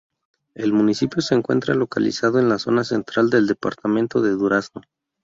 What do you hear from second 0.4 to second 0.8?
El